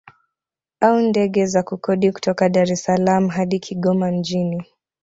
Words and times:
Au 0.81 0.99
ndege 1.01 1.45
za 1.45 1.63
kukodi 1.63 2.11
kutoka 2.11 2.49
Dar 2.49 2.71
es 2.71 2.83
Salaam 2.83 3.27
hadi 3.29 3.59
Kigoma 3.59 4.11
mjini 4.11 4.65